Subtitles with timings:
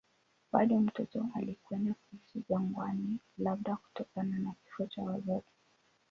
[0.51, 5.51] Bado mtoto alikwenda kuishi jangwani, labda kutokana na kifo cha wazazi.